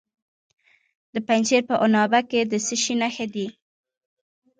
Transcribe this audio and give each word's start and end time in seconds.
د 1.13 1.15
پنجشیر 1.27 1.61
په 1.69 1.75
عنابه 1.85 2.19
کې 2.29 2.41
د 2.51 2.53
څه 2.65 2.75
شي 2.83 2.93
نښې 3.01 3.27
دي؟ 3.33 3.47